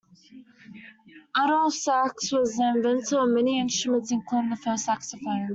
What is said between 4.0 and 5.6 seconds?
including the first saxophones.